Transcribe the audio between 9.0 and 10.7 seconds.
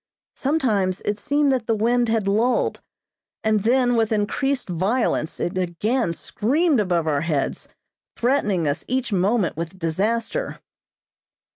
moment with disaster.